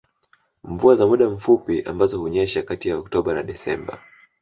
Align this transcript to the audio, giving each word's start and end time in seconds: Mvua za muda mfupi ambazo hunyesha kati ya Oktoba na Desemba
Mvua 0.63 0.95
za 0.95 1.07
muda 1.07 1.29
mfupi 1.29 1.81
ambazo 1.81 2.17
hunyesha 2.19 2.63
kati 2.63 2.89
ya 2.89 2.97
Oktoba 2.97 3.33
na 3.33 3.43
Desemba 3.43 3.99